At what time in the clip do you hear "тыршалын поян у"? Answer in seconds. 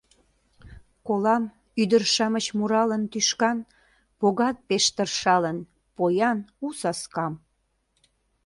4.95-6.67